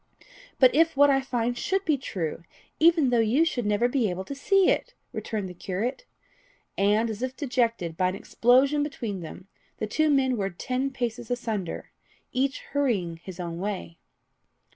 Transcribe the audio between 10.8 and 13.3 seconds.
paces asunder, each hurrying